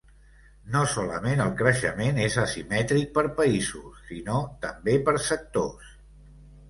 [0.75, 5.93] No solament el creixement és asimètric per països, sinó també per sectors.